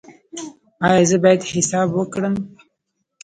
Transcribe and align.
ایا 0.87 1.03
زه 1.09 1.17
باید 1.23 1.41
حساب 1.51 1.89
وکړم؟ 1.93 2.35